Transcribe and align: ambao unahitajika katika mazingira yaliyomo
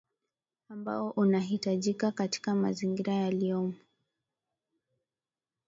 ambao 0.69 1.09
unahitajika 1.11 2.11
katika 2.11 2.55
mazingira 2.55 3.13
yaliyomo 3.13 3.73